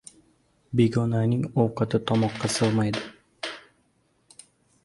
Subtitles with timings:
[0.77, 3.05] •Begonaning ovqati tomoqqa sig‘maydi.